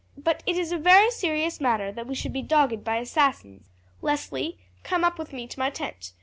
[0.17, 3.67] But it is a very serious matter that we should be dogged by assassins.
[4.01, 6.13] Leslie, come up with me to my tent.